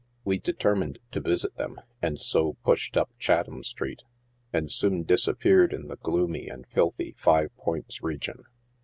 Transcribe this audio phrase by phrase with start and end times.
[0.25, 4.01] Wc determined to visit ihem, and so pushed up Cha' ham street,
[4.51, 8.45] and soon disappeared in the gloomy and filthy Five Points region.